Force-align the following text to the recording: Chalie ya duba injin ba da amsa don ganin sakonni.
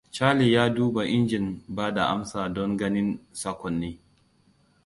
Chalie 0.15 0.51
ya 0.53 0.69
duba 0.69 1.03
injin 1.05 1.63
ba 1.67 1.91
da 1.93 2.07
amsa 2.09 2.49
don 2.49 2.77
ganin 2.77 3.19
sakonni. 3.33 3.99